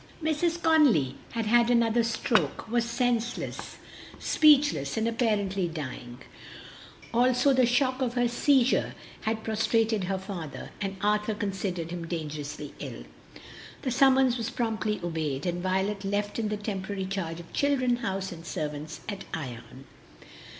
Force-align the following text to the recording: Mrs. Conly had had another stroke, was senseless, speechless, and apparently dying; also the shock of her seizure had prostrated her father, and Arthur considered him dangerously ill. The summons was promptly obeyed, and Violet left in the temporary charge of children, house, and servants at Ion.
Mrs. 0.23 0.59
Conly 0.63 1.13
had 1.33 1.45
had 1.45 1.69
another 1.69 2.03
stroke, 2.03 2.67
was 2.67 2.85
senseless, 2.89 3.75
speechless, 4.17 4.97
and 4.97 5.07
apparently 5.07 5.67
dying; 5.67 6.17
also 7.13 7.53
the 7.53 7.67
shock 7.67 8.01
of 8.01 8.15
her 8.15 8.27
seizure 8.27 8.95
had 9.25 9.43
prostrated 9.43 10.05
her 10.05 10.17
father, 10.17 10.71
and 10.81 10.97
Arthur 11.03 11.35
considered 11.35 11.91
him 11.91 12.07
dangerously 12.07 12.73
ill. 12.79 13.03
The 13.83 13.91
summons 13.91 14.37
was 14.39 14.49
promptly 14.49 14.99
obeyed, 15.03 15.45
and 15.45 15.61
Violet 15.61 16.03
left 16.03 16.39
in 16.39 16.47
the 16.49 16.57
temporary 16.57 17.05
charge 17.05 17.39
of 17.39 17.53
children, 17.53 17.97
house, 17.97 18.31
and 18.31 18.43
servants 18.43 19.01
at 19.07 19.25
Ion. 19.35 19.85